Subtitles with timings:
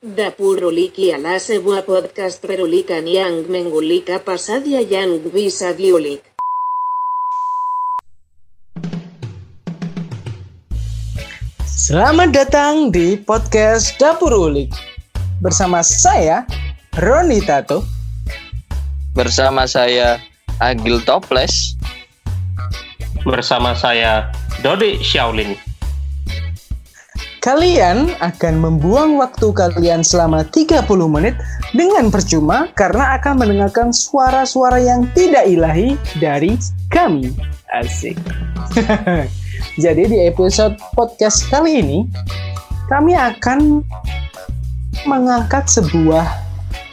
[0.00, 6.24] Dapur Uliki ala sebuah podcast perulikan yang mengulika pasadia yang bisa diulik.
[11.68, 14.72] Selamat datang di podcast Dapur Ulik
[15.44, 16.48] bersama saya
[16.96, 17.84] Roni Tato.
[19.12, 20.16] Bersama saya
[20.64, 21.76] Agil Toples.
[23.28, 24.32] bersama saya
[24.64, 25.69] Dodi Shaolin.
[27.40, 31.40] Kalian akan membuang waktu kalian selama 30 menit
[31.72, 36.60] dengan percuma karena akan mendengarkan suara-suara yang tidak ilahi dari
[36.92, 37.32] kami.
[37.72, 38.20] Asik.
[39.82, 42.04] Jadi di episode podcast kali ini
[42.92, 43.88] kami akan
[45.08, 46.28] mengangkat sebuah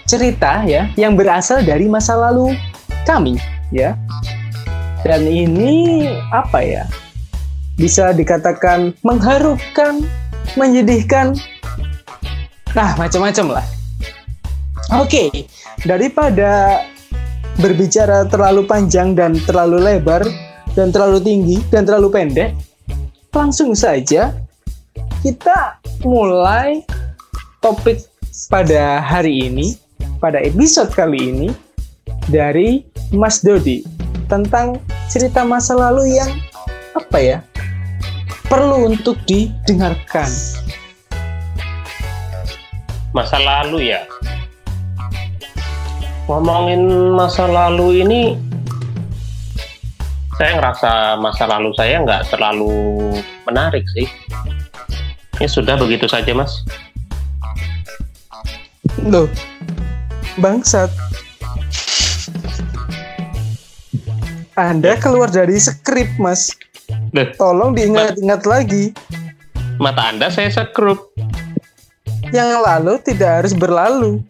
[0.08, 2.56] cerita ya yang berasal dari masa lalu
[3.04, 3.36] kami
[3.76, 4.00] ya.
[5.04, 6.88] Dan ini apa ya?
[7.76, 10.08] Bisa dikatakan mengharukan,
[10.56, 11.36] menyedihkan,
[12.72, 13.66] nah macam-macam lah.
[14.96, 15.50] Oke,
[15.84, 16.80] daripada
[17.60, 20.24] berbicara terlalu panjang dan terlalu lebar
[20.78, 22.54] dan terlalu tinggi dan terlalu pendek,
[23.34, 24.32] langsung saja
[25.26, 26.86] kita mulai
[27.60, 28.06] topik
[28.48, 29.76] pada hari ini,
[30.22, 31.50] pada episode kali ini
[32.30, 33.82] dari Mas Dodi
[34.30, 34.78] tentang
[35.10, 36.32] cerita masa lalu yang
[36.94, 37.38] apa ya
[38.48, 40.28] perlu untuk didengarkan.
[43.12, 44.04] Masa lalu ya.
[46.28, 48.22] Ngomongin masa lalu ini,
[50.36, 50.92] saya ngerasa
[51.24, 52.72] masa lalu saya nggak terlalu
[53.48, 54.08] menarik sih.
[55.40, 56.64] Ya sudah begitu saja mas.
[59.08, 59.32] Loh,
[60.40, 60.92] bangsat.
[64.58, 66.50] Anda keluar dari skrip, Mas.
[67.38, 68.94] Tolong diingat-ingat lagi.
[69.78, 71.14] mata anda saya sekrup.
[72.34, 74.26] Yang lalu tidak harus berlalu.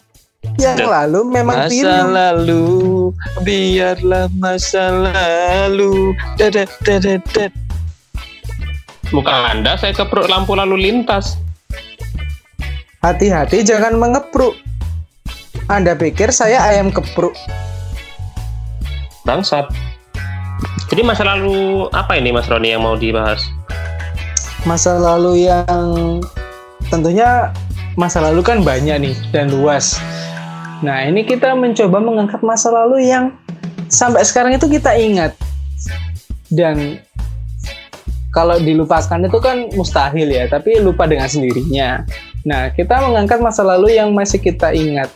[0.60, 2.04] Yang lalu memang Masa pilu.
[2.14, 2.66] lalu,
[3.44, 6.14] biarlah masa lalu.
[6.38, 7.52] Dadat, dadat, dadat.
[9.16, 11.40] Muka anda saya kepruk lampu lalu lintas.
[13.00, 14.58] Hati-hati jangan mengepruk.
[15.72, 17.36] Anda pikir saya ayam kepruk?
[19.24, 19.68] Bangsat.
[20.86, 23.50] Jadi masa lalu apa ini Mas Roni yang mau dibahas?
[24.70, 26.22] Masa lalu yang
[26.94, 27.50] tentunya
[27.98, 29.98] masa lalu kan banyak nih dan luas.
[30.86, 33.34] Nah, ini kita mencoba mengangkat masa lalu yang
[33.90, 35.34] sampai sekarang itu kita ingat.
[36.54, 37.02] Dan
[38.30, 42.06] kalau dilupakan itu kan mustahil ya, tapi lupa dengan sendirinya.
[42.46, 45.10] Nah, kita mengangkat masa lalu yang masih kita ingat.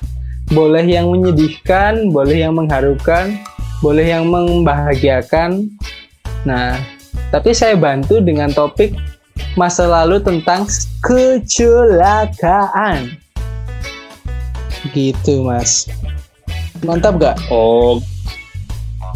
[0.49, 3.38] Boleh yang menyedihkan, boleh yang mengharukan,
[3.81, 5.73] boleh yang membahagiakan.
[6.45, 6.77] Nah,
[7.33, 8.93] tapi saya bantu dengan topik
[9.57, 10.69] masa lalu tentang
[11.01, 13.17] kecelakaan.
[14.93, 15.89] Gitu, Mas.
[16.81, 17.37] Mantap gak?
[17.53, 18.01] Oh,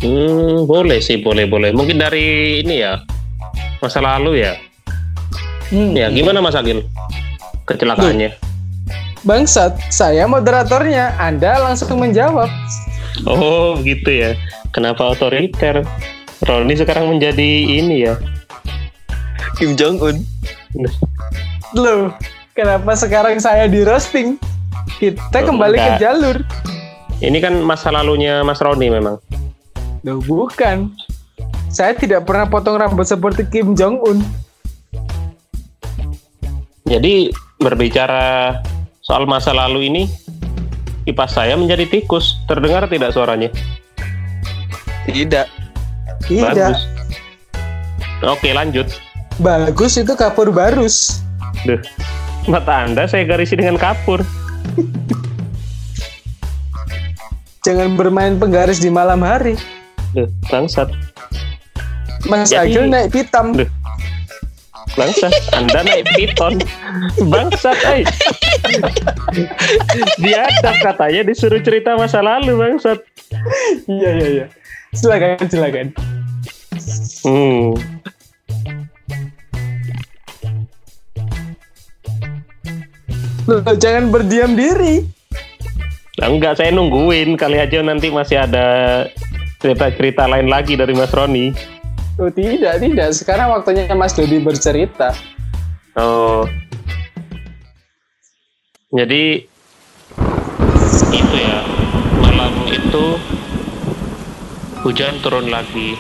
[0.02, 1.74] hmm, boleh sih, boleh, boleh.
[1.74, 3.02] Mungkin dari ini ya,
[3.82, 4.54] masa lalu ya.
[5.74, 5.98] Hmm.
[5.98, 6.86] Ya, gimana Mas Agil?
[7.66, 8.38] Kecelakaannya.
[9.26, 11.18] Bangsat, saya moderatornya.
[11.18, 12.46] Anda langsung menjawab.
[13.24, 14.36] Oh, gitu ya.
[14.76, 15.88] Kenapa otoriter?
[16.44, 17.50] Roni sekarang menjadi
[17.80, 18.20] ini ya.
[19.56, 20.18] Kim Jong Un.
[21.72, 22.12] Loh,
[22.52, 24.36] kenapa sekarang saya di roasting?
[25.00, 26.02] Kita Oh, kembali ke enggak.
[26.04, 26.38] jalur.
[27.24, 29.16] Ini kan masa lalunya Mas Roni memang.
[30.04, 30.92] Loh, bukan.
[31.72, 34.20] Saya tidak pernah potong rambut seperti Kim Jong Un.
[36.86, 38.60] Jadi berbicara
[39.02, 40.04] soal masa lalu ini,
[41.06, 42.42] kipas saya menjadi tikus.
[42.50, 43.54] Terdengar tidak suaranya?
[45.06, 45.48] Tidak.
[46.26, 46.54] Tidak.
[46.54, 46.80] Bagus.
[48.26, 48.90] Oke, lanjut.
[49.38, 51.22] Bagus itu kapur barus.
[51.64, 51.78] Duh,
[52.50, 54.26] mata Anda saya garisi dengan kapur.
[57.62, 59.58] Jangan bermain penggaris di malam hari.
[60.14, 60.90] Duh, bangsat.
[62.26, 63.54] Mas Jadi- Agil naik pitam.
[63.54, 63.70] Duh.
[64.96, 66.56] Bangsat, Anda naik piton.
[67.28, 68.04] Bangsat, eh.
[70.24, 70.48] Dia
[70.80, 73.04] katanya disuruh cerita masa lalu, bangsat.
[73.92, 74.46] Iya, iya, iya.
[74.96, 75.88] Silakan, silakan.
[77.28, 77.76] Hmm.
[83.46, 85.06] Loh, jangan berdiam diri.
[86.18, 87.36] Nah, enggak, saya nungguin.
[87.36, 88.66] Kali aja nanti masih ada
[89.60, 91.75] cerita-cerita lain lagi dari Mas Roni.
[92.16, 93.12] Oh, tidak, tidak.
[93.12, 95.12] Sekarang waktunya Mas Dodi bercerita.
[96.00, 96.48] Oh.
[98.96, 99.44] Jadi
[101.12, 101.60] itu ya
[102.24, 103.06] malam itu
[104.88, 106.00] hujan turun lagi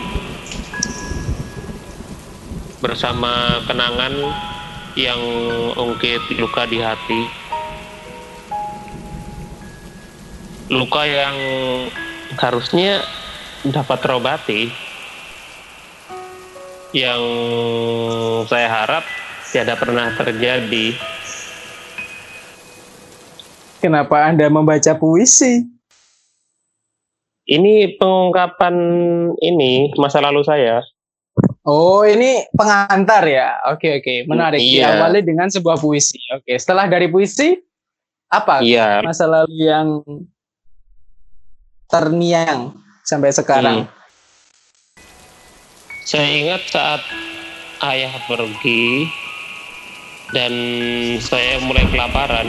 [2.79, 4.15] bersama kenangan
[4.95, 5.19] yang
[5.75, 7.21] ungkit luka di hati
[10.71, 11.35] luka yang
[12.39, 13.03] harusnya
[13.67, 14.84] dapat terobati
[16.95, 17.21] yang
[18.47, 19.03] saya harap
[19.51, 20.95] tidak pernah terjadi
[23.83, 25.75] Kenapa Anda membaca puisi?
[27.45, 28.75] ini pengungkapan
[29.37, 30.81] ini masa lalu saya
[31.65, 33.59] Oh, ini pengantar ya.
[33.73, 34.29] Oke, oke.
[34.29, 34.61] Menarik.
[34.61, 34.95] Iya.
[34.95, 36.15] Diawali dengan sebuah puisi.
[36.31, 37.57] Oke, setelah dari puisi,
[38.31, 39.99] apa iya masa lalu yang
[41.89, 42.71] terngiang
[43.03, 43.83] sampai sekarang?
[43.83, 44.04] Hmm.
[46.05, 47.01] Saya ingat saat
[47.81, 49.09] ayah pergi
[50.37, 50.53] dan
[51.17, 52.45] saya mulai kelaparan.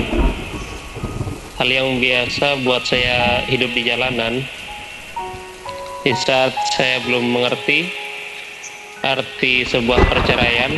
[1.57, 4.45] Hal yang biasa buat saya hidup di jalanan.
[6.05, 7.89] Di saat saya belum mengerti
[9.01, 10.77] arti sebuah perceraian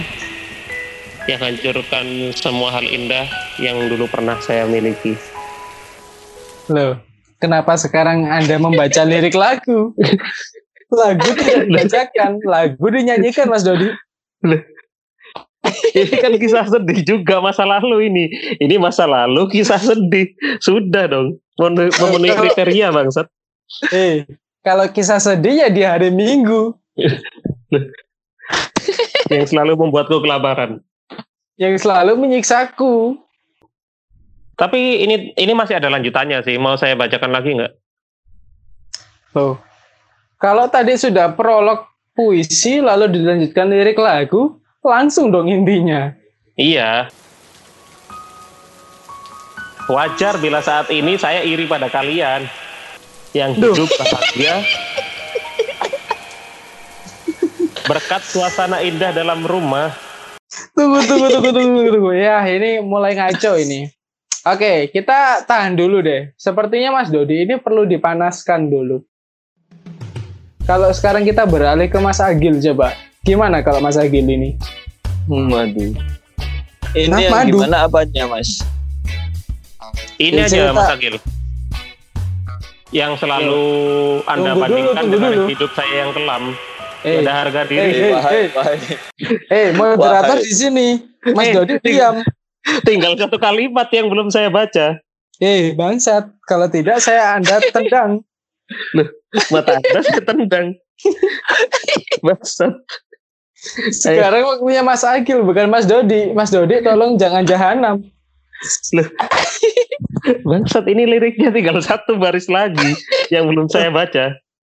[1.26, 3.26] yang hancurkan semua hal indah
[3.58, 5.18] yang dulu pernah saya miliki.
[6.70, 6.94] Loh,
[7.42, 9.90] kenapa sekarang Anda membaca lirik lagu?
[10.88, 13.92] lagu tidak dibacakan, lagu dinyanyikan Mas Dodi.
[15.92, 18.24] ini kan kisah sedih juga masa lalu ini.
[18.56, 20.32] Ini masa lalu kisah sedih.
[20.62, 21.36] Sudah dong.
[21.58, 23.26] Memenuhi kriteria bangsat.
[23.90, 24.24] Eh,
[24.62, 26.72] kalau kisah sedih ya di hari Minggu
[29.28, 30.80] Yang selalu membuatku kelaparan.
[31.58, 33.18] yang selalu menyiksaku.
[34.54, 36.54] Tapi ini ini masih ada lanjutannya sih.
[36.54, 37.72] Mau saya bacakan lagi nggak?
[39.34, 39.58] Loh,
[40.38, 46.14] kalau tadi sudah prolog puisi lalu dilanjutkan lirik lagu, langsung dong intinya.
[46.54, 47.10] Iya.
[49.90, 52.46] Wajar bila saat ini saya iri pada kalian
[53.32, 54.62] yang hidup bahagia
[57.88, 59.96] berkat suasana indah dalam rumah.
[60.76, 62.12] Tunggu, tunggu, tunggu, tunggu, tunggu.
[62.12, 63.88] Ya, ini mulai ngaco ini.
[64.44, 66.36] Oke, kita tahan dulu deh.
[66.36, 69.00] Sepertinya Mas Dodi ini perlu dipanaskan dulu.
[70.68, 72.92] Kalau sekarang kita beralih ke Mas Agil coba.
[73.24, 74.60] Gimana kalau Mas Agil ini?
[75.24, 75.96] Hmm, Waduh.
[76.90, 77.56] Ini Nah, yang madu.
[77.58, 78.60] gimana apanya, Mas?
[80.18, 80.70] Ini aja.
[80.70, 81.16] Mas Agil.
[82.90, 83.60] Yang selalu
[84.24, 85.44] Anda Tunggu dulu, bandingkan tunggu dengan dulu.
[85.46, 86.42] hidup saya yang kelam.
[86.98, 87.80] Eh, Ada harga diri.
[87.80, 88.10] eh, eh.
[88.10, 88.76] Wahai, wahai.
[89.50, 90.42] eh, moderator Wahai.
[90.42, 90.88] di sini.
[91.30, 92.14] Mas Eh, Dodi diam.
[92.82, 94.96] Tinggal satu kalimat yang belum saya baca.
[95.38, 96.28] Eh, bangsat.
[96.42, 98.24] Kalau tidak saya Anda tendang.
[99.52, 100.76] Mata Anda saya tendang.
[102.26, 102.74] Bangsat.
[103.90, 106.30] Sekarang waktunya Mas Agil bukan Mas Dodi.
[106.30, 108.04] Mas Dodi tolong jangan jahanam.
[110.46, 112.94] Bangsat ini liriknya tinggal satu baris lagi
[113.34, 114.34] yang belum saya baca.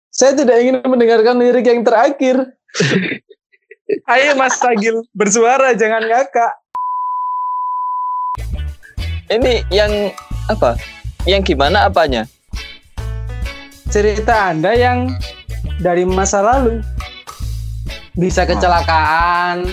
[0.09, 2.55] Saya tidak ingin mendengarkan lirik yang terakhir.
[4.13, 6.53] Ayo Mas Agil bersuara jangan ngakak.
[9.29, 10.13] Ini yang
[10.49, 10.77] apa?
[11.29, 12.25] Yang gimana apanya?
[13.89, 15.17] Cerita Anda yang
[15.81, 16.85] dari masa lalu.
[18.13, 19.65] Bisa kecelakaan,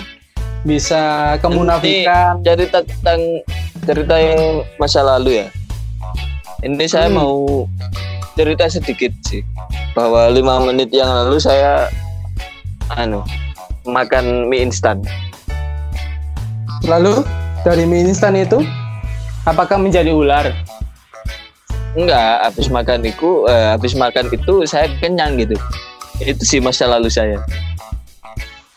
[0.65, 2.41] bisa kemunafikan.
[2.41, 3.21] Cerita tentang
[3.85, 5.47] cerita yang masa lalu ya.
[6.65, 7.21] Ini saya Hmm.
[7.21, 7.37] mau
[8.33, 9.45] cerita sedikit sih
[9.93, 11.85] bahwa lima menit yang lalu saya
[12.97, 13.21] anu
[13.85, 15.05] makan mie instan.
[16.89, 17.21] Lalu
[17.61, 18.65] dari mie instan itu
[19.45, 20.49] apakah menjadi ular?
[21.97, 25.57] Enggak, habis makan itu, eh, habis makan itu saya kenyang gitu.
[26.21, 27.41] Itu sih masa lalu saya.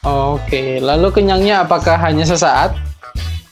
[0.01, 2.73] Oke, lalu kenyangnya apakah hanya sesaat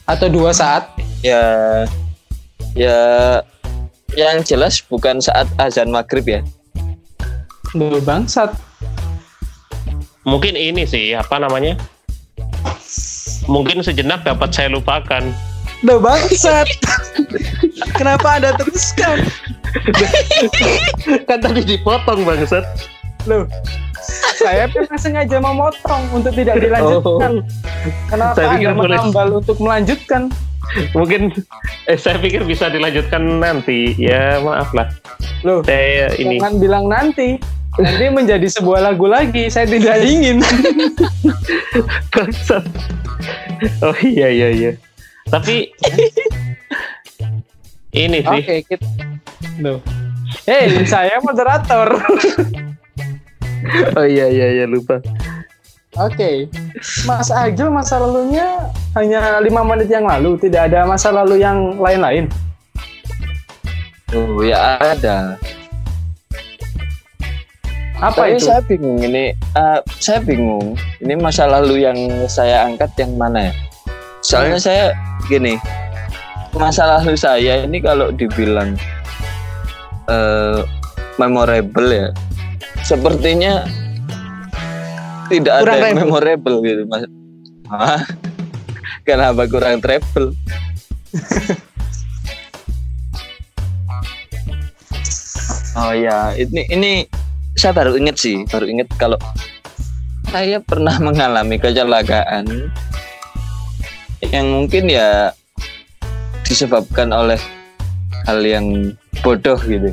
[0.09, 0.89] atau dua saat?
[1.21, 1.85] Ya,
[2.73, 2.97] ya,
[4.17, 6.41] yang jelas bukan saat azan maghrib ya.
[7.77, 8.49] Duh, bangsat.
[10.25, 11.77] Mungkin ini sih apa namanya?
[13.45, 15.29] Mungkin sejenak dapat saya lupakan.
[15.85, 16.65] Duh, bangsat.
[17.97, 19.29] Kenapa Anda teruskan?
[21.29, 22.65] kan tadi dipotong bangsat.
[23.27, 23.43] Loh,
[24.39, 27.43] saya memang sengaja memotong untuk tidak dilanjutkan.
[28.07, 28.89] Kenapa Saya pikir Anda boleh.
[28.95, 30.21] menambal untuk melanjutkan?
[30.93, 31.21] Mungkin
[31.89, 33.97] eh, saya pikir bisa dilanjutkan nanti.
[33.99, 34.87] Ya maaf lah.
[35.43, 37.35] Loh, Saya ini jangan bilang nanti.
[37.79, 39.51] Nanti menjadi sebuah lagu lagi.
[39.51, 40.39] Saya tidak ingin.
[42.15, 42.63] bangsat.
[43.83, 44.71] Oh iya iya iya.
[45.27, 45.69] Tapi
[48.03, 49.08] ini sih Oke, kita.
[49.59, 49.79] Loh.
[50.45, 51.99] Hei, saya moderator.
[53.97, 55.03] Oh iya iya iya lupa.
[55.99, 56.47] Oke,
[57.03, 62.29] Mas Agil masa lalunya hanya lima menit yang lalu, tidak ada masa lalu yang lain-lain.
[64.15, 65.35] Oh ya ada.
[67.99, 68.47] Apa Tapi itu?
[68.47, 69.35] saya bingung ini.
[69.35, 70.79] eh, saya bingung.
[71.03, 71.97] Ini masa lalu yang
[72.31, 73.53] saya angkat yang mana ya?
[74.23, 74.65] Soalnya Hmm.
[74.71, 74.83] saya
[75.27, 75.59] gini.
[76.55, 78.79] Masa lalu saya ini kalau dibilang
[80.09, 80.59] eh,
[81.21, 82.09] memorable ya.
[82.81, 83.63] Sepertinya
[85.29, 86.05] tidak Kurang ada yang rebel.
[86.09, 87.05] memorable gitu mas.
[87.69, 88.01] Hah?
[89.05, 90.33] Kenapa kurang travel?
[95.77, 96.91] oh ya, ini ini
[97.53, 99.17] saya baru inget sih, baru inget kalau
[100.29, 102.69] saya pernah mengalami kecelakaan
[104.29, 105.33] yang mungkin ya
[106.45, 107.39] disebabkan oleh
[108.29, 108.93] hal yang
[109.25, 109.89] bodoh gitu.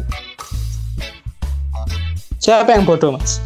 [2.36, 3.40] Siapa yang bodoh mas?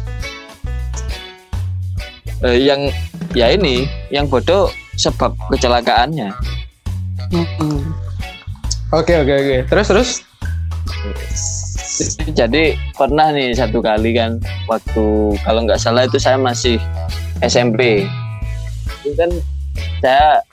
[2.43, 2.91] Eh, yang
[3.31, 4.67] ya ini yang bodoh
[4.99, 6.35] sebab kecelakaannya.
[8.91, 9.57] Oke oke oke.
[9.71, 10.11] Terus terus.
[12.35, 16.75] Jadi pernah nih satu kali kan waktu kalau nggak salah itu saya masih
[17.39, 18.03] SMP.
[19.07, 19.31] Itu kan
[20.03, 20.43] saya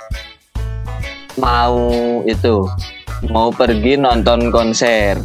[1.35, 1.91] mau
[2.23, 2.69] itu
[3.27, 5.19] mau pergi nonton konser.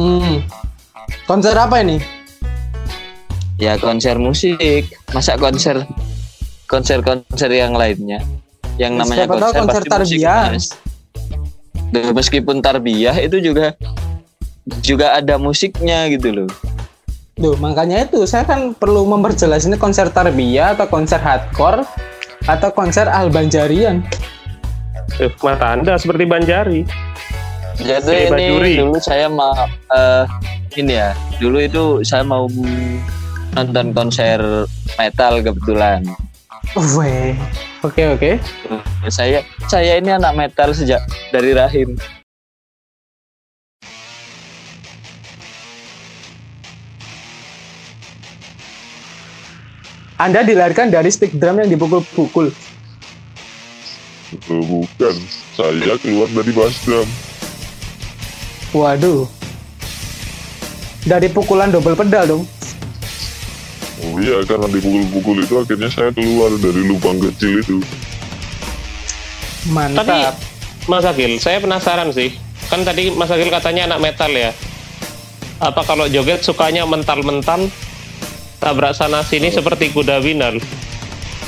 [0.00, 0.40] Hmm.
[1.28, 2.00] Konser apa ini?
[3.60, 4.88] Ya konser musik.
[5.12, 5.84] Masa konser
[6.64, 8.24] konser-konser yang lainnya.
[8.80, 10.44] Yang namanya Siapa tahu konser, konser pasti musik, tarbiyah.
[10.50, 10.66] Mas.
[11.94, 13.66] Meskipun tarbiyah itu juga
[14.82, 16.50] juga ada musiknya gitu loh.
[17.34, 21.86] Tuh, makanya itu saya kan perlu memperjelas ini konser tarbiyah atau konser hardcore
[22.46, 24.02] atau konser albanjarian.
[25.20, 26.82] Eh, mata anda seperti Banjari.
[27.74, 28.74] Jadi Kayak ini Bajuri.
[28.78, 29.54] dulu saya mau
[29.90, 30.24] eh,
[30.78, 31.10] ini ya,
[31.42, 32.46] dulu itu saya mau
[33.54, 34.38] nonton konser
[34.98, 36.02] metal kebetulan.
[36.98, 37.34] Weh.
[37.84, 38.30] Oke oke.
[39.12, 41.94] Saya saya ini anak metal sejak dari rahim.
[50.14, 52.54] Anda dilarikan dari stick drum yang dipukul-pukul.
[54.48, 55.14] Bukan,
[55.54, 57.06] saya keluar dari Basdam.
[58.74, 59.30] Waduh.
[61.04, 62.44] Dari pukulan double pedal dong.
[64.04, 67.78] Oh iya, karena dipukul-pukul itu akhirnya saya keluar dari lubang kecil itu.
[69.70, 70.04] Mantap.
[70.04, 70.18] Tapi
[70.90, 72.36] Mas Agil, saya penasaran sih.
[72.68, 74.52] Kan tadi Mas Agil katanya anak metal ya.
[75.62, 77.70] Apa kalau joget sukanya mental-mental,
[78.60, 80.60] tabrak sana sini seperti kuda winal?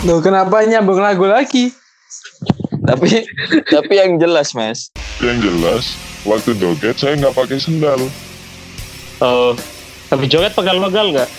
[0.05, 1.75] Loh, kenapa nyambung lagu lagi?
[2.87, 3.27] Tapi
[3.75, 5.85] tapi yang jelas mas, Yang jelas,
[6.23, 7.99] waktu joget saya nggak pakai sendal.
[9.19, 9.59] Oh,
[10.07, 11.31] tapi joget pegal-pegal nggak?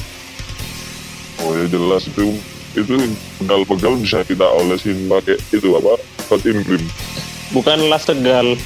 [1.45, 2.35] Oh ya jelas itu
[2.75, 2.93] itu
[3.41, 5.95] pegal-pegal bisa kita olesin pakai itu apa?
[6.27, 6.83] Protein cream.
[7.55, 8.59] Bukan las tegal.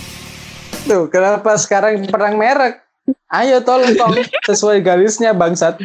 [0.89, 2.81] Tuh, kenapa sekarang perang merek?
[3.29, 4.17] Ayo tolong tong
[4.49, 5.77] sesuai garisnya bangsat.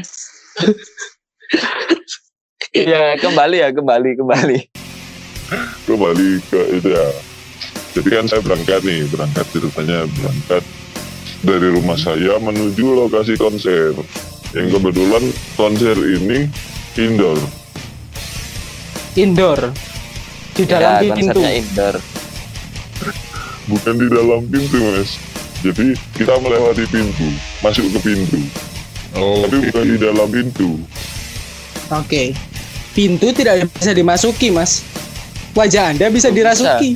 [2.73, 4.86] ya kembali ya kembali kembali.
[5.87, 7.07] Kembali ke itu ya.
[7.97, 10.63] Jadi kan saya berangkat nih, berangkat ceritanya berangkat
[11.41, 13.95] dari rumah saya menuju lokasi konser.
[14.53, 15.25] Yang kebetulan
[15.57, 16.51] konser ini
[16.97, 17.39] indoor.
[19.17, 19.61] Indoor.
[20.57, 21.15] Di dalam ya, pintu.
[21.15, 21.97] konsernya indoor.
[23.67, 25.19] bukan di dalam pintu mas
[25.59, 28.39] jadi kita melewati pintu masuk ke pintu
[29.11, 30.79] tapi bukan di dalam pintu
[31.87, 32.35] Oke.
[32.99, 34.83] Pintu tidak bisa dimasuki, Mas.
[35.57, 36.93] Wajah Anda bisa dirasuki.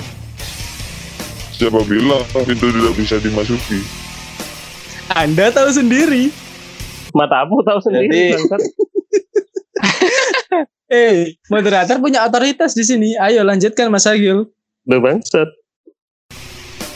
[1.50, 3.80] siapa bilang pintu tidak bisa dimasuki
[5.10, 6.30] Anda tahu sendiri.
[7.10, 8.30] Matamu tahu sendiri.
[8.30, 8.62] Jadi- bangsat.
[10.90, 13.14] Eh, moderator punya otoritas di sini.
[13.14, 14.50] Ayo lanjutkan Mas Agil.
[14.82, 15.46] Bangsat.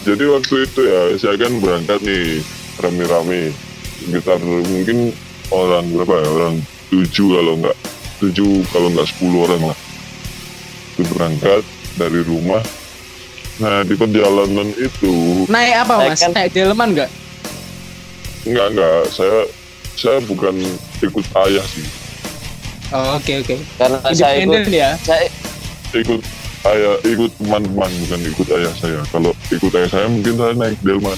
[0.02, 2.42] jadi waktu itu ya saya kan berangkat nih
[2.76, 3.54] rame-rame
[4.02, 5.16] sekitar mungkin
[5.48, 6.54] orang berapa ya orang
[6.92, 7.76] tujuh kalau nggak
[8.20, 9.78] tujuh kalau nggak sepuluh orang lah
[10.94, 11.62] itu berangkat
[11.94, 12.62] dari rumah
[13.54, 16.20] nah di perjalanan itu Naik apa, Naik Mas?
[16.20, 17.10] kan- Naik delman nggak?
[18.44, 19.02] Enggak, enggak.
[19.08, 19.38] Saya
[19.94, 20.52] saya bukan
[21.00, 21.86] ikut ayah sih.
[22.90, 23.56] Oh, oke oke.
[23.78, 24.90] Karena saya ikut ya.
[25.00, 25.24] saya
[25.94, 26.20] Ikut
[26.66, 29.00] ayah, ikut teman-teman bukan ikut ayah saya.
[29.08, 31.16] Kalau ikut ayah saya mungkin saya naik delman.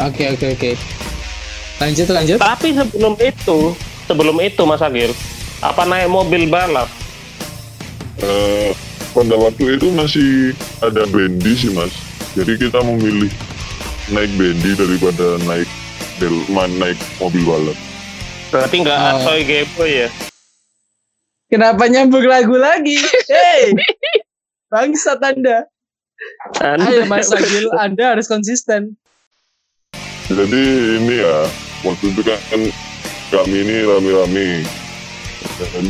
[0.00, 0.70] Oke oke oke.
[1.76, 2.38] Lanjut lanjut.
[2.38, 3.58] Tapi sebelum itu,
[4.06, 5.10] sebelum itu Mas Agil,
[5.58, 6.88] apa naik mobil balap?
[8.20, 8.70] Eh,
[9.10, 10.52] pada waktu itu masih
[10.84, 11.92] ada bendi sih mas.
[12.36, 13.32] Jadi kita memilih
[14.12, 15.66] naik bendi daripada naik
[16.20, 17.78] delman, naik mobil balap.
[18.50, 19.10] Berarti nggak Oh.
[19.16, 20.08] asoy gepo ya?
[21.50, 22.94] Kenapa nyambung lagu lagi?
[23.26, 23.74] Hei,
[24.70, 25.66] bangsat Anda.
[26.60, 28.94] Ayo Mas Agil, Anda harus konsisten.
[30.30, 30.62] Jadi
[31.02, 31.48] ini ya
[31.82, 32.38] waktu itu kan
[33.32, 34.62] kami ini rame-rame
[35.58, 35.84] dan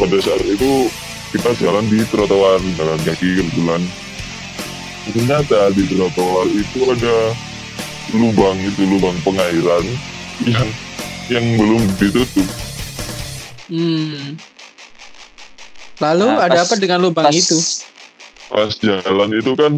[0.00, 0.88] pada saat itu
[1.34, 3.82] kita jalan di trotoar jalan kaki kebetulan
[5.10, 7.34] ternyata di trotoar itu ada
[8.14, 9.82] lubang itu lubang pengairan
[10.46, 10.68] yang
[11.26, 12.46] yang belum ditutup.
[13.66, 14.38] Hmm.
[15.98, 17.58] Lalu Nah, ada pas- apa dengan lubang pas- itu?
[18.46, 19.72] Pas jalan itu kan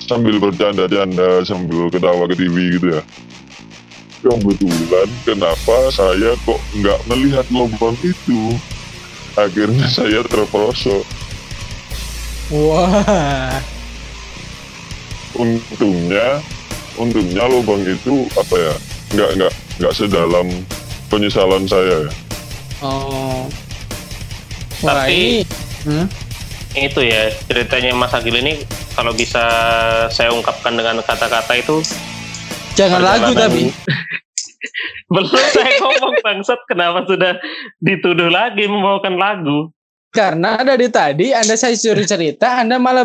[0.00, 3.02] sambil bercanda-canda sambil ketawa ke TV gitu ya.
[4.26, 8.58] Kebetulan kenapa saya kok nggak melihat lubang itu?
[9.36, 11.04] Akhirnya saya terperosok.
[12.48, 13.58] Wah.
[15.36, 16.40] untungnya
[16.96, 18.74] untungnya lubang itu apa ya
[19.12, 20.48] nggak nggak nggak sedalam
[21.06, 22.12] penyesalan saya ya
[22.78, 23.44] Oh.
[24.80, 25.44] Wah, Tapi- ini
[25.84, 26.06] Hmm?
[26.72, 29.44] itu ya ceritanya Mas Agil ini kalau bisa
[30.08, 31.80] saya ungkapkan dengan kata-kata itu
[32.72, 33.72] jangan lagu tapi
[35.12, 37.38] belum saya ngomong bangsat kenapa sudah
[37.82, 39.70] dituduh lagi membawakan lagu
[40.16, 43.04] karena dari tadi Anda saya suruh cerita, Anda malah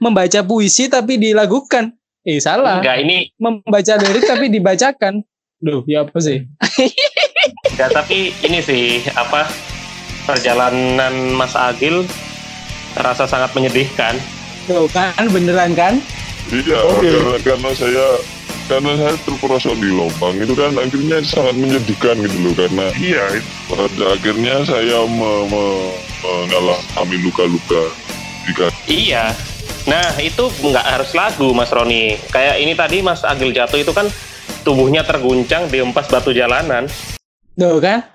[0.00, 1.92] membaca puisi tapi dilagukan.
[2.24, 2.80] Eh salah.
[2.80, 5.20] enggak ini Membaca lirik tapi dibacakan.
[5.60, 6.40] Duh, ya apa sih?
[7.76, 9.44] enggak tapi ini sih apa
[10.26, 12.02] perjalanan Mas Agil
[12.96, 14.16] terasa sangat menyedihkan
[14.66, 15.94] Tuh kan beneran kan?
[16.50, 17.06] iya Oke.
[17.06, 18.06] karena karena saya
[18.66, 23.24] karena saya terperosok di lubang itu kan akhirnya sangat menyedihkan gitu loh karena iya
[23.70, 27.82] pada akhirnya saya me- me- mengalami luka-luka
[28.86, 29.34] Iya.
[29.90, 32.14] Nah, itu nggak harus lagu, Mas Roni.
[32.30, 34.06] Kayak ini tadi Mas Agil jatuh itu kan
[34.62, 36.86] tubuhnya terguncang diempas batu jalanan.
[37.58, 38.06] Tuh kan?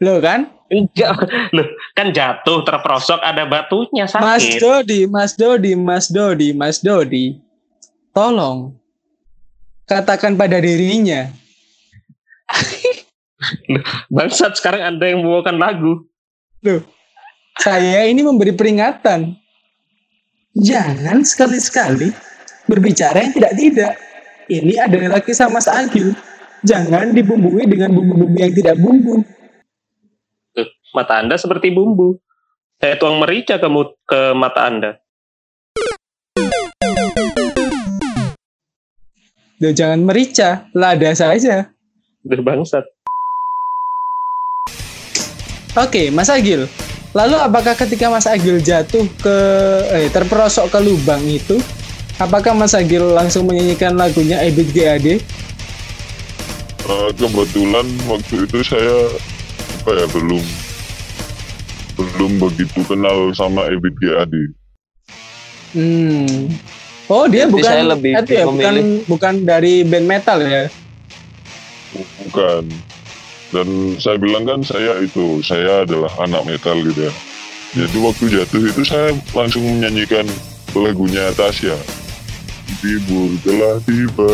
[0.00, 0.48] Loh kan?
[0.68, 1.16] Enggak,
[1.56, 4.60] loh, kan jatuh terperosok ada batunya Mas sakit.
[4.60, 7.40] Dodi, Mas Dodi, Mas Dodi, Mas Dodi.
[8.12, 8.72] Tolong
[9.88, 11.32] katakan pada dirinya.
[14.14, 16.04] Bangsat sekarang Anda yang membawakan lagu.
[17.58, 19.34] Saya ini memberi peringatan.
[20.58, 22.12] Jangan sekali-sekali
[22.68, 23.92] berbicara yang tidak-tidak.
[24.48, 26.12] Ini adalah kisah Mas Agil.
[26.66, 29.22] Jangan dibumbui dengan bumbu-bumbu yang tidak bumbu.
[30.56, 32.18] Tuh, mata Anda seperti bumbu.
[32.78, 33.68] Saya tuang merica ke,
[34.06, 34.90] ke mata Anda.
[39.58, 41.66] Duh, jangan merica, lada saja.
[42.22, 42.86] Duh, bangsat.
[45.74, 46.70] Oke, Mas Agil.
[47.10, 49.36] Lalu apakah ketika Mas Agil jatuh ke
[49.90, 51.58] eh terperosok ke lubang itu,
[52.22, 55.18] apakah Mas Agil langsung menyanyikan lagunya Ebit GAD?
[56.88, 59.12] Eh, kebetulan waktu itu saya
[59.82, 60.44] apa ya belum
[61.98, 64.34] belum begitu kenal sama Ebit GAD
[65.76, 66.48] Hmm.
[67.08, 68.74] Oh, dia Berarti bukan saya lebih itu ya, bukan
[69.08, 70.68] bukan dari band metal ya.
[72.28, 72.64] bukan.
[73.48, 77.12] Dan saya bilang kan saya itu saya adalah anak metal gitu ya.
[77.72, 80.28] Jadi waktu jatuh itu saya langsung menyanyikan
[80.76, 81.76] lagunya Tasya.
[82.84, 84.32] Libur telah tiba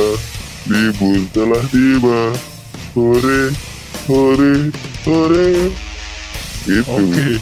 [0.67, 2.21] libur telah tiba.
[2.95, 3.55] Hore
[4.07, 4.55] hore
[5.07, 5.51] hore.
[6.65, 6.87] Itu.
[6.91, 7.39] Oke.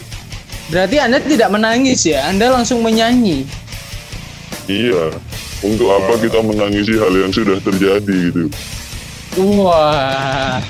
[0.73, 3.45] Berarti Anda tidak menangis ya, Anda langsung menyanyi.
[4.67, 5.11] Iya
[5.63, 8.47] untuk apa kita menangisi hal yang sudah terjadi gitu
[9.33, 10.61] Wah,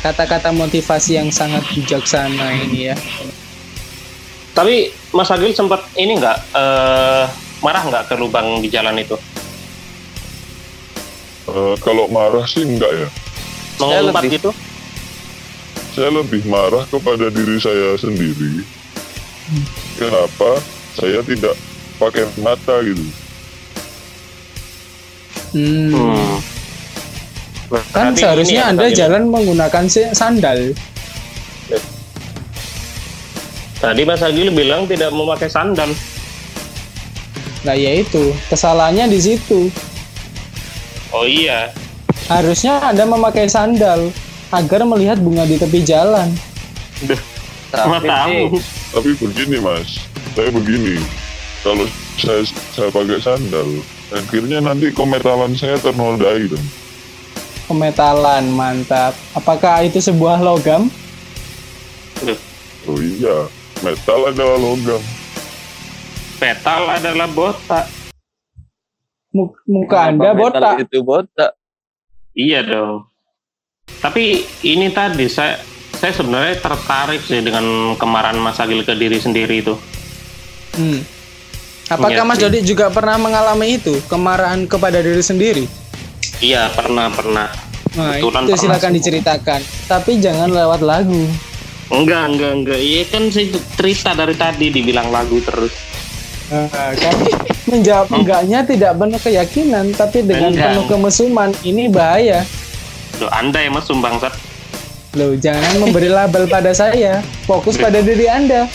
[0.00, 2.96] kata-kata motivasi yang sangat bijaksana ini ya.
[4.56, 7.24] Tapi Mas Agil sempat ini nggak eh,
[7.60, 9.20] marah nggak ke lubang di jalan itu?
[11.44, 13.08] Eh, kalau marah sih enggak ya
[13.76, 14.50] Mengumpat lebih- gitu?
[15.92, 18.64] saya lebih marah kepada diri saya sendiri.
[20.00, 20.56] Kenapa
[20.96, 21.52] saya tidak
[21.96, 23.04] pakai mata gitu?
[25.54, 25.92] Hmm.
[25.92, 26.36] Hmm.
[27.90, 30.70] Kan Berarti seharusnya ini ya, Anda jalan menggunakan si- sandal.
[33.76, 35.90] Tadi Mas Agil bilang tidak memakai sandal.
[37.66, 39.68] Nah, ya itu, kesalahannya di situ.
[41.10, 41.74] Oh iya.
[42.30, 44.14] Harusnya Anda memakai sandal
[44.54, 46.30] agar melihat bunga di tepi jalan.
[47.74, 48.38] Sama Tapi tahu.
[48.94, 51.02] Tapi begini mas, saya begini.
[51.66, 53.66] Kalau saya saya pakai sandal,
[54.10, 56.66] akhirnya nanti kometalan saya ternodai dong.
[57.66, 59.18] Pemetalan, mantap.
[59.34, 60.86] Apakah itu sebuah logam?
[62.86, 63.50] Oh iya,
[63.82, 65.02] metal adalah logam.
[66.38, 67.86] Metal adalah botak.
[69.34, 70.74] Mu- Muka kenapa Anda metal botak.
[70.86, 71.50] Itu botak.
[72.36, 73.10] Iya dong.
[73.98, 75.58] Tapi ini tadi saya
[75.96, 79.74] saya sebenarnya tertarik sih dengan kemarahan Mas Agil ke diri sendiri itu.
[80.76, 81.00] Hmm.
[81.86, 82.42] Apakah Mas.
[82.42, 85.64] Dodi juga pernah mengalami itu, kemarahan kepada diri sendiri?
[86.42, 87.48] Iya pernah pernah.
[87.96, 88.96] Nah, itu pernah silakan sih.
[89.00, 89.60] diceritakan.
[89.86, 91.22] Tapi jangan lewat lagu.
[91.86, 92.80] Enggak enggak enggak.
[92.82, 93.46] Iya kan saya
[93.78, 95.72] cerita dari tadi dibilang lagu terus.
[96.50, 97.14] Nah, kan
[97.70, 100.66] Menjawab enggaknya tidak penuh keyakinan, tapi dengan Enggak.
[100.70, 101.50] penuh kemesuman.
[101.66, 102.46] Ini bahaya.
[103.18, 104.30] Loh, Anda yang mesum bangsat.
[105.18, 107.24] Loh, jangan memberi label pada saya.
[107.42, 108.70] Fokus pada diri Anda.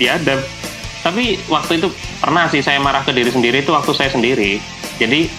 [0.00, 0.40] Ya ada.
[1.06, 1.86] Tapi waktu itu
[2.18, 4.58] pernah sih saya marah ke diri sendiri itu waktu saya sendiri.
[4.98, 5.30] Jadi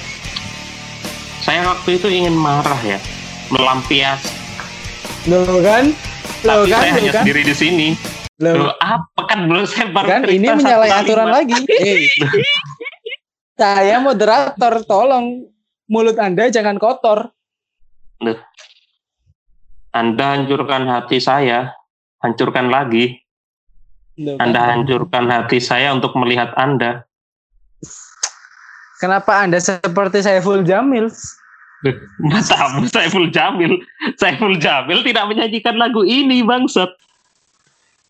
[1.44, 2.96] saya waktu itu ingin marah ya,
[3.52, 4.24] melampias.
[5.28, 5.92] Loh kan?
[6.48, 6.80] Loh Tapi kan?
[6.80, 7.24] saya Loh hanya kan?
[7.28, 7.88] sendiri di sini.
[8.40, 11.60] Loh, Loh, apa kan belum saya baru kan ini menyalahi aturan lagi.
[11.84, 12.08] Eh.
[13.58, 15.52] Saya moderator, tolong
[15.92, 17.34] mulut Anda jangan kotor.
[19.92, 21.76] Anda hancurkan hati saya,
[22.24, 23.27] hancurkan lagi.
[24.18, 24.50] Loh, kan?
[24.50, 27.06] Anda hancurkan hati saya untuk melihat Anda.
[28.98, 31.06] Kenapa Anda seperti Saiful Jamil?
[32.26, 33.78] Matamu Saiful Jamil.
[34.18, 36.90] Saiful Jamil tidak menyanyikan lagu ini, bangsat.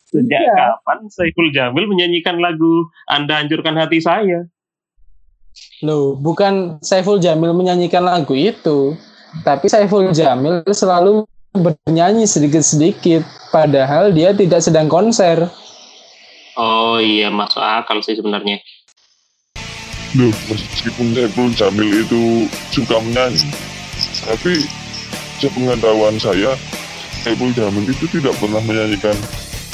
[0.08, 0.56] Sejak Iya.
[0.56, 4.48] kapan Saiful Jamil menyanyikan lagu Anda hancurkan hati saya?
[5.84, 8.96] Loh, bukan Saiful Jamil menyanyikan lagu itu,
[9.44, 15.52] tapi Saiful Jamil selalu bernyanyi sedikit-sedikit, padahal dia tidak sedang konser.
[16.58, 18.58] Oh iya, masuk akal sih sebenarnya.
[20.18, 23.46] Loh, meskipun Saiful Jamil itu suka menyanyi,
[24.26, 24.66] tapi
[25.38, 26.58] sepengetahuan saya,
[27.22, 29.14] Saiful Jamil itu tidak pernah menyanyikan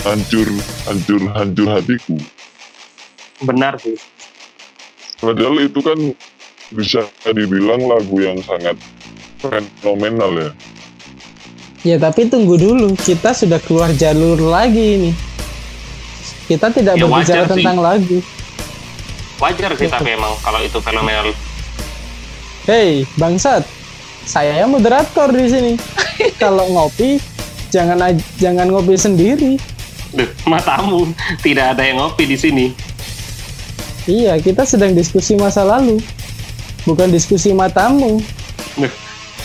[0.04, 0.44] hancur,
[0.84, 2.20] hancur, hancur hatiku.
[3.48, 3.96] Benar sih.
[5.24, 5.96] Padahal itu kan
[6.76, 8.76] bisa dibilang lagu yang sangat
[9.40, 10.52] fenomenal ya.
[11.84, 15.33] Ya, tapi tunggu dulu, kita sudah keluar jalur lagi ini.
[16.44, 17.54] Kita tidak Ya, berbicara wajar sih.
[17.56, 18.18] tentang lagu.
[19.36, 21.32] Wajar sih tapi emang kalau itu fenomenal.
[22.64, 23.64] Hei, bangsat.
[24.24, 25.74] Saya moderator di sini.
[26.40, 27.20] Kalau ngopi,
[27.68, 28.00] jangan
[28.38, 29.60] jangan ngopi sendiri.
[30.10, 31.12] Duh, matamu
[31.44, 32.66] tidak ada yang ngopi di sini.
[34.06, 36.00] Iya, kita sedang diskusi masa lalu.
[36.84, 38.24] Bukan diskusi matamu.
[38.76, 38.94] Duh,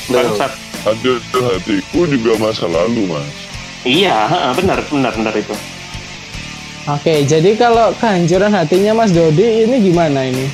[0.06, 0.54] bangsat.
[0.78, 3.34] Hancur hatiku juga masa lalu, Mas.
[3.82, 4.14] Iya,
[4.54, 5.54] benar, benar, benar itu.
[6.88, 10.48] Oke, jadi kalau kehancuran hatinya Mas Dodi ini gimana ini?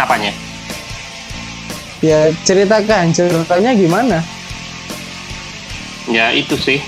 [0.00, 0.32] Apanya?
[2.00, 4.24] Ya cerita kehancurannya gimana?
[6.08, 6.80] Ya itu sih.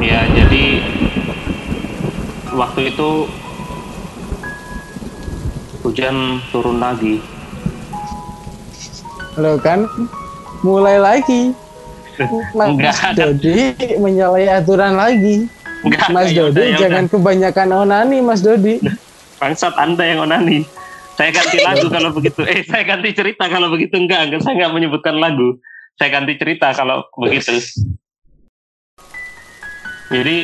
[0.00, 0.80] Ya jadi
[2.56, 3.28] waktu itu
[5.84, 7.20] hujan turun lagi.
[9.36, 9.84] Lo kan
[10.64, 11.65] mulai lagi.
[12.56, 13.30] Mas Enggak ada.
[13.30, 15.46] Dodi menyalahi aturan lagi.
[15.84, 17.12] Enggak, Mas ya Dodi ya jangan udah.
[17.12, 18.80] kebanyakan onani Mas Dodi.
[19.36, 20.64] bangsat Anda yang onani.
[21.16, 22.40] Saya ganti lagu kalau begitu.
[22.44, 25.60] Eh, saya ganti cerita kalau begitu enggak, enggak saya enggak menyebutkan lagu.
[25.96, 27.56] Saya ganti cerita kalau begitu.
[30.12, 30.36] Jadi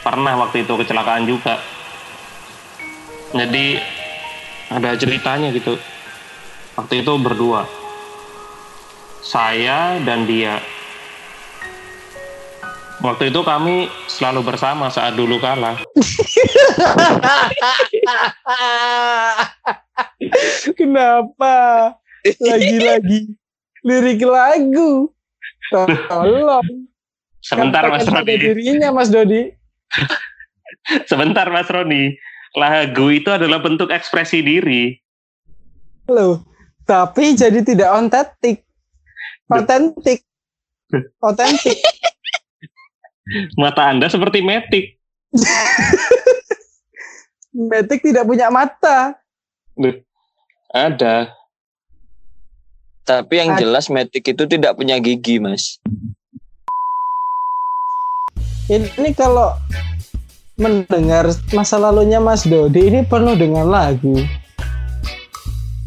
[0.00, 1.58] pernah waktu itu kecelakaan juga.
[3.30, 3.78] Jadi
[4.70, 5.74] ada ceritanya gitu.
[6.78, 7.66] Waktu itu berdua.
[9.20, 10.58] Saya dan dia.
[13.00, 15.80] Waktu itu kami selalu bersama saat dulu kalah.
[20.78, 21.56] Kenapa?
[22.36, 23.32] Lagi-lagi
[23.88, 25.08] lirik lagu.
[25.72, 26.84] Tolong.
[27.40, 28.36] Sebentar Mas Roni.
[28.36, 29.48] dirinya Mas Dodi.
[31.10, 32.20] Sebentar Mas Roni.
[32.52, 34.92] Lagu itu adalah bentuk ekspresi diri.
[36.04, 36.44] Loh,
[36.84, 38.60] tapi jadi tidak ontetik.
[39.48, 40.20] Otentik.
[41.24, 41.80] Otentik.
[43.54, 44.98] Mata Anda seperti metik.
[47.50, 49.18] Metik tidak punya mata.
[50.70, 51.34] Ada.
[53.02, 55.82] Tapi yang Ad- jelas Matic itu tidak punya gigi, Mas.
[58.70, 59.58] Ini kalau
[60.54, 64.14] mendengar masa lalunya Mas Dodi ini penuh dengan lagu.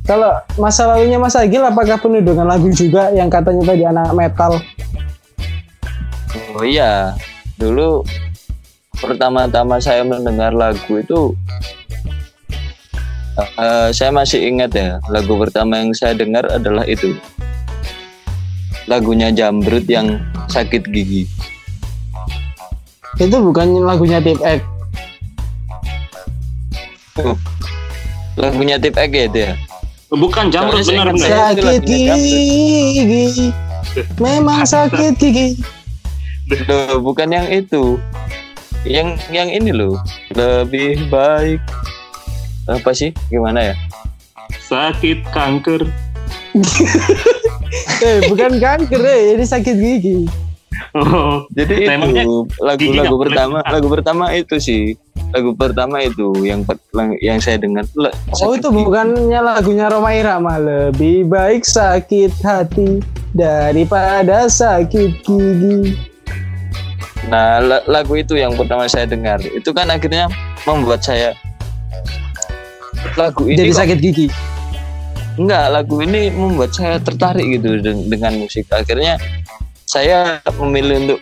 [0.03, 4.59] Kalau masa lalunya Mas Agil apakah penuh dengan lagu juga yang katanya tadi anak metal?
[6.59, 7.15] Oh iya,
[7.55, 8.01] dulu
[8.97, 11.33] pertama-tama saya mendengar lagu itu
[13.35, 17.13] eh, saya masih ingat ya, lagu pertama yang saya dengar adalah itu.
[18.83, 21.23] Lagunya Jambrut yang sakit gigi.
[23.15, 24.59] Itu bukan lagunya Tip X.
[28.35, 29.53] Lagunya Tip X ya itu ya.
[30.13, 31.25] Bukan jamrut Soalnya saya benar ingat benar.
[31.25, 33.47] saya- itu Sakit gigi.
[34.19, 35.47] Memang sakit gigi.
[36.51, 37.95] Loh, bukan yang itu.
[38.83, 39.95] Yang yang ini loh.
[40.35, 41.61] Lebih baik
[42.67, 43.15] apa sih?
[43.31, 43.75] Gimana ya?
[44.67, 45.87] Sakit kanker.
[48.03, 50.29] Eh, bukan kanker eh, ini sakit gigi.
[50.93, 54.93] Oh, Jadi itu gigi lagu-lagu pertama, lagu pertama itu sih.
[55.33, 56.61] Lagu pertama itu yang
[57.17, 57.89] yang saya dengar.
[57.97, 58.13] Le-
[58.45, 63.01] Oh itu bukannya lagunya Roma Irama Lebih baik sakit hati
[63.33, 66.12] Daripada sakit gigi
[67.33, 69.41] Nah, la- lagu itu yang pertama saya dengar.
[69.41, 70.29] Itu kan akhirnya
[70.69, 71.33] membuat saya
[73.17, 74.27] lagu ini Jadi kok- sakit gigi
[75.33, 78.69] enggak, lagu ini membuat saya tertarik gitu den- dengan musik.
[78.69, 79.17] Akhirnya
[79.89, 81.19] saya memilih untuk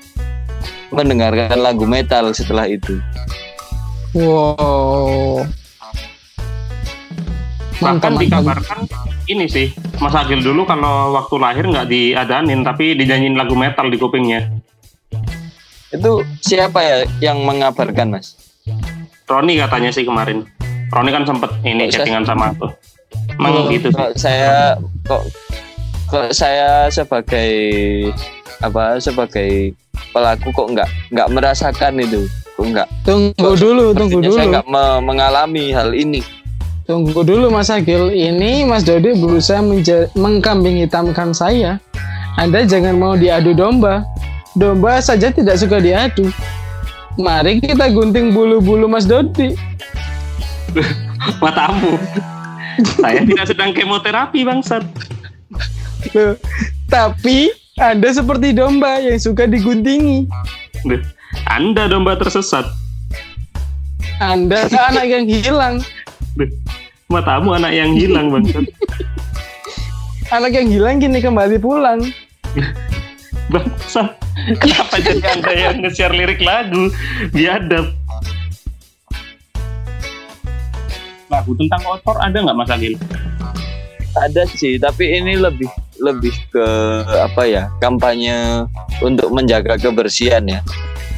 [0.91, 2.99] mendengarkan lagu metal setelah itu.
[4.11, 5.47] Wow
[7.81, 8.85] bahkan dikabarkan
[9.25, 13.97] ini sih Mas Agil dulu kalau waktu lahir nggak diadanin tapi dinyanyiin lagu metal di
[13.97, 14.60] kupingnya.
[15.91, 18.35] Itu siapa ya yang mengabarkan, Mas?
[19.25, 20.43] Roni katanya sih kemarin.
[20.87, 22.67] Roni kan sempet ini Oh, saya- chattingan sama aku.
[23.31, 23.97] Emang Oh, gitu sih.
[23.97, 24.53] Kok saya
[25.03, 25.23] kok
[26.07, 27.51] kok saya sebagai
[28.59, 29.71] apa sebagai
[30.11, 34.67] pelaku kok nggak nggak merasakan itu kok nggak Tunggu dulu, tunggu Sepertinya saya dulu nggak
[34.67, 36.21] me- mengalami hal ini
[36.83, 39.63] Tunggu dulu Mas Agil Ini Mas Dodi berusaha
[40.13, 41.79] mengkambing hitamkan saya
[42.35, 44.03] Anda jangan mau diadu domba
[44.51, 46.27] Domba saja tidak suka diadu
[47.15, 49.55] Mari kita gunting bulu-bulu Mas Dodi
[51.43, 51.99] Matamu.
[52.97, 54.81] Saya tidak sedang kemoterapi bangsat.
[56.15, 56.39] Loh,
[56.87, 60.31] Tapi Anda seperti domba yang suka diguntingi
[61.51, 62.63] Anda domba tersesat.
[64.23, 65.75] Anda anak yang hilang
[66.39, 66.47] Duh,
[67.11, 68.65] Matamu anak yang hilang bangsat.
[70.31, 72.07] Anak yang hilang gini kembali pulang
[73.51, 74.20] Bangsat.
[74.59, 76.91] Kenapa jadi Anda yang nge-share lirik lagu?
[77.35, 77.91] Biadab.
[81.31, 82.95] Lagu tentang kotor ada nggak Mas Agil?
[84.17, 85.69] ada sih tapi ini lebih
[86.01, 86.67] lebih ke
[87.07, 88.67] apa ya kampanye
[88.99, 90.59] untuk menjaga kebersihan ya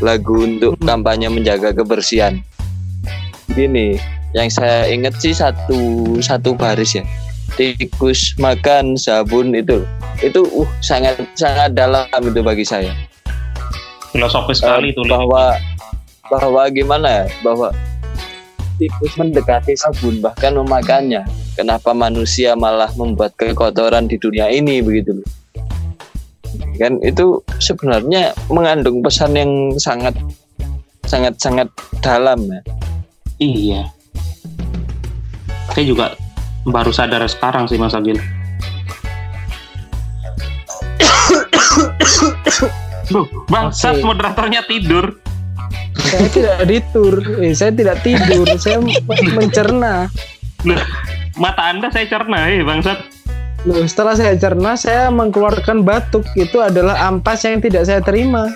[0.04, 2.38] lagu untuk kampanye menjaga kebersihan
[3.58, 3.98] gini
[4.38, 7.04] yang saya ingat sih satu satu baris ya
[7.60, 9.86] tikus makan sabun itu.
[10.22, 12.94] Itu uh sangat sangat dalam itu bagi saya.
[14.14, 15.02] Filosofis Eh, sekali itu.
[15.10, 15.58] bahwa
[16.30, 17.26] bahwa gimana ya?
[17.42, 17.74] Bahwa
[18.78, 21.26] tikus mendekati sabun bahkan memakannya.
[21.54, 25.22] Kenapa manusia malah membuat kekotoran di dunia ini begitu
[26.78, 30.14] kan itu sebenarnya mengandung pesan yang sangat
[31.06, 31.68] sangat sangat
[32.02, 32.62] dalam ya.
[33.42, 33.82] Iya.
[35.74, 36.08] Saya juga
[36.68, 38.20] baru sadar sekarang sih Mas Agil.
[43.12, 44.06] Duh, bangsat Oke.
[44.06, 45.20] moderatornya tidur.
[45.94, 48.82] Saya tidak tidur eh, Saya tidak tidur Saya
[49.34, 50.10] mencerna
[50.64, 50.80] Loh,
[51.36, 53.04] mata Anda saya cerna, eh bangsat.
[53.68, 56.24] Loh, setelah saya cerna, saya mengeluarkan batuk.
[56.40, 58.56] Itu adalah ampas yang tidak saya terima.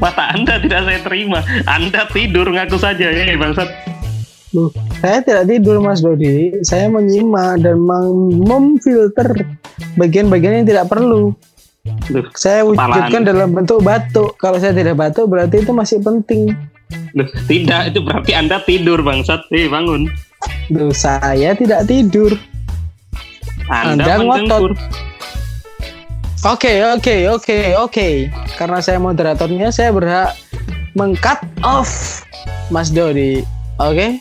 [0.00, 1.44] Mata Anda tidak saya terima.
[1.68, 3.68] Anda tidur ngaku saja, eh bangsat.
[4.52, 4.68] Loh,
[5.00, 6.52] saya tidak tidur, Mas Dodi.
[6.60, 9.32] Saya menyimak dan mem- memfilter
[9.96, 11.32] bagian-bagian yang tidak perlu.
[12.12, 13.32] Loh, Saya wujudkan Anda.
[13.32, 14.36] dalam bentuk batuk.
[14.36, 16.52] Kalau saya tidak batuk, berarti itu masih penting.
[17.16, 19.40] loh, tidak, itu berarti Anda tidur bangsat.
[19.48, 20.12] Eh, bangun.
[20.68, 22.36] Loh, saya tidak tidur.
[23.72, 24.76] Anda, Anda mendengkur.
[26.42, 28.08] Oke, oke, oke, oke.
[28.58, 30.36] Karena saya moderatornya, saya berhak
[30.92, 32.20] meng-cut off
[32.68, 33.40] Mas Dodi.
[33.78, 34.20] Oke?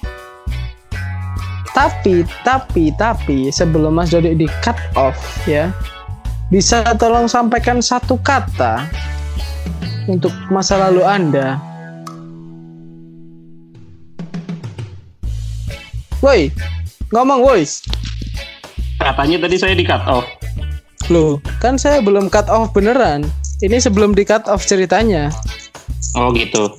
[1.81, 5.17] Tapi, tapi, tapi sebelum Mas Dodi di cut off
[5.49, 5.73] ya,
[6.53, 8.85] bisa tolong sampaikan satu kata
[10.05, 11.57] untuk masa lalu Anda.
[16.21, 16.53] Woi,
[17.09, 17.65] ngomong woi.
[19.01, 20.29] Katanya tadi saya di cut off.
[21.09, 23.25] Loh, kan saya belum cut off beneran.
[23.65, 25.33] Ini sebelum di cut off ceritanya.
[26.13, 26.77] Oh gitu.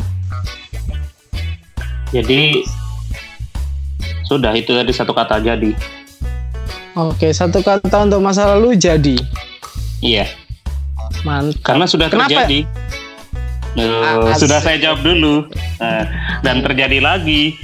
[2.14, 2.62] Jadi
[4.32, 5.70] sudah itu tadi satu kata jadi.
[6.92, 9.16] Oke, satu kata untuk masa lalu jadi.
[9.98, 10.28] Iya,
[11.22, 11.62] Mantap.
[11.62, 12.28] karena sudah Kenapa?
[12.28, 12.60] terjadi.
[13.72, 15.48] Loh, Ah, sudah saya jawab dulu.
[15.78, 16.04] Nah,
[16.40, 17.56] dan terjadi lagi.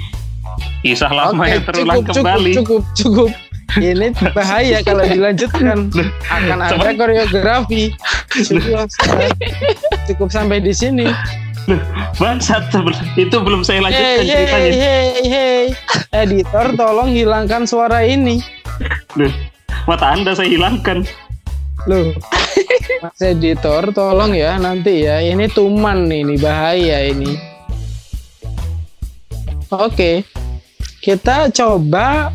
[0.81, 2.53] Kisah lama yang terulang cukup, kembali.
[2.55, 3.31] cukup, cukup, cukup.
[3.77, 5.93] Ini bahaya kalau dilanjutkan.
[6.25, 7.93] Akan ada koreografi.
[8.29, 8.87] Cukup,
[10.07, 11.09] cukup sampai di sini.
[12.17, 12.73] Bangsat,
[13.21, 14.73] itu belum saya lanjutkan hei, ceritanya.
[14.73, 15.65] hei, hei.
[16.17, 18.41] Editor, tolong hilangkan suara ini.
[19.21, 19.33] Loh,
[19.85, 21.05] mata Anda saya hilangkan.
[21.85, 22.17] Loh,
[23.05, 25.21] Mas editor, tolong ya nanti ya.
[25.21, 27.37] Ini tuman nih, ini bahaya ini.
[29.69, 30.25] Oke,
[31.05, 32.33] kita coba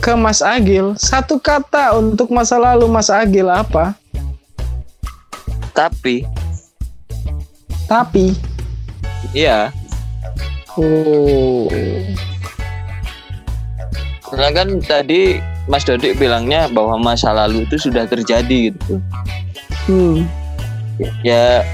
[0.00, 0.96] ke Mas Agil.
[0.96, 4.00] Satu kata untuk masa lalu Mas Agil apa?
[5.70, 6.26] tapi
[7.88, 8.36] Tapi,
[9.30, 9.70] Iya,
[10.74, 11.68] oh,
[14.30, 19.02] karena kan tadi Mas Dodik bilangnya bahwa masa lalu itu sudah terjadi gitu.
[19.90, 20.26] hmm,
[21.24, 21.64] Ya,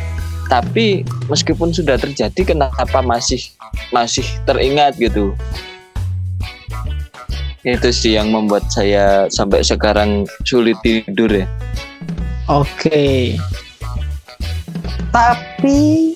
[0.46, 3.42] tapi meskipun sudah terjadi, kenapa masih
[3.90, 5.34] masih teringat gitu?
[7.66, 11.46] Itu sih yang membuat saya sampai sekarang sulit tidur ya.
[12.46, 13.34] oke.
[15.10, 16.14] Tapi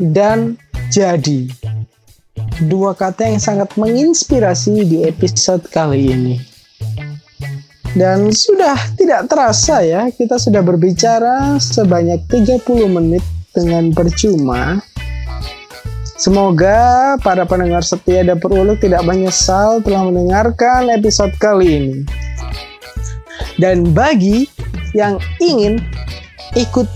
[0.00, 0.56] dan
[0.88, 1.46] jadi
[2.64, 6.36] dua kata yang sangat menginspirasi di episode kali ini.
[7.90, 14.78] Dan sudah tidak terasa ya, kita sudah berbicara sebanyak 30 menit dengan percuma.
[16.20, 21.96] Semoga para pendengar setia Dapur Uluk tidak menyesal telah mendengarkan episode kali ini.
[23.58, 24.46] Dan bagi
[24.94, 25.82] yang ingin
[26.54, 26.86] ikut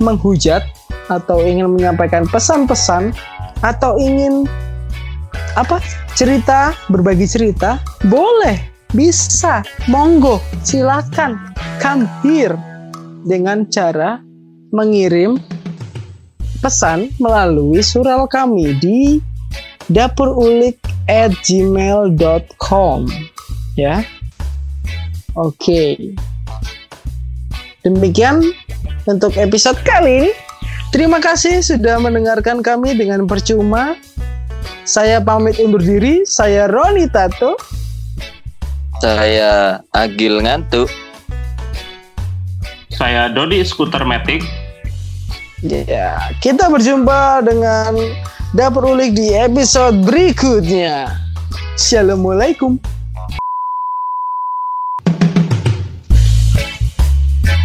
[0.00, 0.64] menghujat
[1.10, 3.10] atau ingin menyampaikan pesan-pesan
[3.60, 4.46] atau ingin
[5.58, 5.82] apa
[6.14, 8.56] cerita berbagi cerita boleh
[8.94, 9.62] bisa.
[9.90, 11.38] Monggo silakan.
[11.82, 12.56] Come here.
[13.20, 14.22] Dengan cara
[14.72, 15.36] mengirim
[16.64, 19.20] pesan melalui surel kami di
[19.90, 20.78] dapurulik
[21.10, 23.00] at gmail.com
[23.74, 24.04] ya.
[25.34, 26.14] Oke.
[27.80, 28.44] Demikian
[29.08, 30.32] untuk episode kali ini
[30.90, 33.94] terima kasih sudah mendengarkan kami dengan percuma
[34.84, 37.54] saya pamit undur diri saya Roni Tato
[39.00, 40.92] Saya Agil ngantuk.
[42.92, 44.44] Saya Dodi Skuter Matic.
[45.64, 47.96] Ya, kita berjumpa dengan
[48.52, 51.16] Dapur Ulik di episode berikutnya.
[51.80, 52.76] Assalamualaikum.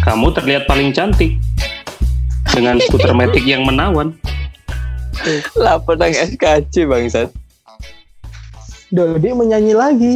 [0.08, 1.36] Kamu terlihat paling cantik
[2.56, 4.16] dengan skuter Matic yang menawan.
[5.52, 7.28] Lah pedang SKC bangsat.
[8.88, 10.14] Dodi menyanyi lagi.